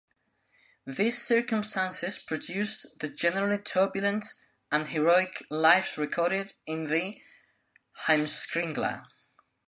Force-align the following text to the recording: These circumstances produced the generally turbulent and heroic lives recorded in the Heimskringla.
These 0.87 1.21
circumstances 1.21 2.17
produced 2.17 3.01
the 3.01 3.07
generally 3.07 3.61
turbulent 3.61 4.25
and 4.71 4.89
heroic 4.89 5.43
lives 5.51 5.95
recorded 5.95 6.55
in 6.65 6.85
the 6.87 7.21
Heimskringla. 8.07 9.05